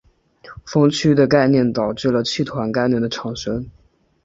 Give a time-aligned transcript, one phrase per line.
[0.65, 3.69] 锋区的概念导致了气团概念的产生。